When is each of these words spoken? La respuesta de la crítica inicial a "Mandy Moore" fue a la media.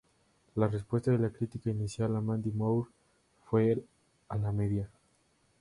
La 0.55 0.67
respuesta 0.67 1.11
de 1.11 1.19
la 1.19 1.29
crítica 1.29 1.69
inicial 1.69 2.15
a 2.15 2.21
"Mandy 2.21 2.49
Moore" 2.51 2.89
fue 3.45 3.83
a 4.29 4.35
la 4.39 4.51
media. 4.51 4.89